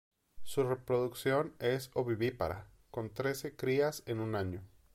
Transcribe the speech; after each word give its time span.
Su 0.41 0.63
reproducción 0.63 1.53
es 1.59 1.91
ovovivípara, 1.93 2.65
con 2.89 3.11
trece 3.13 3.55
crías 3.55 4.01
en 4.07 4.19
un 4.19 4.33
año. 4.33 4.63